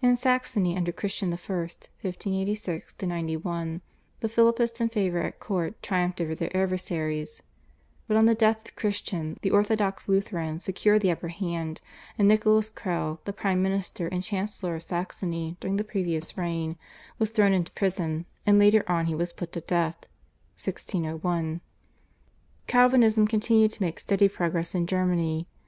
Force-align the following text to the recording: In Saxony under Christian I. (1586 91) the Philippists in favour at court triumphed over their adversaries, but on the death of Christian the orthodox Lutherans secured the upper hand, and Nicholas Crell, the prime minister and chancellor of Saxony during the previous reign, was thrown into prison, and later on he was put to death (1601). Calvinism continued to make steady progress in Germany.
In 0.00 0.16
Saxony 0.16 0.76
under 0.76 0.90
Christian 0.90 1.28
I. 1.28 1.36
(1586 1.38 2.96
91) 3.00 3.80
the 4.18 4.28
Philippists 4.28 4.80
in 4.80 4.88
favour 4.88 5.22
at 5.22 5.38
court 5.38 5.80
triumphed 5.84 6.20
over 6.20 6.34
their 6.34 6.56
adversaries, 6.56 7.42
but 8.08 8.16
on 8.16 8.24
the 8.26 8.34
death 8.34 8.66
of 8.66 8.74
Christian 8.74 9.38
the 9.42 9.52
orthodox 9.52 10.08
Lutherans 10.08 10.64
secured 10.64 11.00
the 11.02 11.12
upper 11.12 11.28
hand, 11.28 11.80
and 12.18 12.26
Nicholas 12.26 12.70
Crell, 12.70 13.20
the 13.24 13.32
prime 13.32 13.62
minister 13.62 14.08
and 14.08 14.24
chancellor 14.24 14.74
of 14.74 14.82
Saxony 14.82 15.56
during 15.60 15.76
the 15.76 15.84
previous 15.84 16.36
reign, 16.36 16.74
was 17.20 17.30
thrown 17.30 17.52
into 17.52 17.70
prison, 17.70 18.26
and 18.44 18.58
later 18.58 18.82
on 18.90 19.06
he 19.06 19.14
was 19.14 19.32
put 19.32 19.52
to 19.52 19.60
death 19.60 20.08
(1601). 20.60 21.60
Calvinism 22.66 23.28
continued 23.28 23.70
to 23.70 23.82
make 23.84 24.00
steady 24.00 24.28
progress 24.28 24.74
in 24.74 24.88
Germany. 24.88 25.46